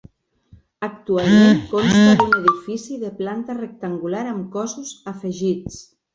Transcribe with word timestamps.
Actualment 0.85 1.59
consta 1.73 2.15
d'un 2.21 2.33
edifici 2.39 2.99
de 3.05 3.13
planta 3.21 3.59
rectangular 3.61 4.25
amb 4.33 4.51
cossos 4.59 4.97
afegits. 5.15 5.81